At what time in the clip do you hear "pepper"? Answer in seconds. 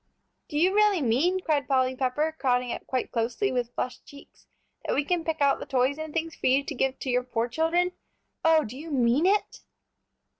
1.95-2.35